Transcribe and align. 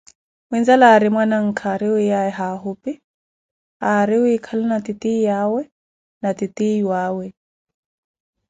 Muinzala 0.49 0.85
arri 0.95 1.07
mwananka 1.15 1.63
ari 1.73 1.87
wiyaye 1.93 2.31
hahupi 2.39 2.91
aari 3.89 4.15
wikhalana 4.23 4.77
titiyawe 4.85 5.61
na 6.21 6.29
titiyuawe 6.39 7.25